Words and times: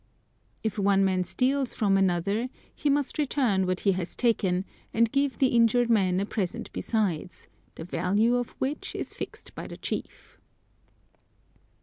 If 0.63 0.79
one 0.79 1.05
man 1.05 1.23
steals 1.25 1.75
from 1.75 1.95
another 1.95 2.49
he 2.73 2.89
must 2.89 3.19
return 3.19 3.67
what 3.67 3.81
he 3.81 3.91
has 3.91 4.15
taken, 4.15 4.65
and 4.95 5.11
give 5.11 5.37
the 5.37 5.49
injured 5.49 5.91
man 5.91 6.19
a 6.19 6.25
present 6.25 6.73
besides, 6.73 7.47
the 7.75 7.83
value 7.83 8.35
of 8.37 8.49
which 8.57 8.95
is 8.95 9.13
fixed 9.13 9.53
by 9.53 9.67
the 9.67 9.77
chief. 9.77 10.39